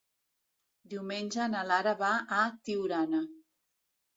[0.93, 2.09] Diumenge na Lara va
[2.41, 3.21] a Tiurana.